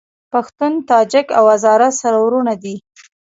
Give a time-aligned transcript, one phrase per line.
[0.31, 2.75] پښتون، تاجک او هزاره سره وروڼه دي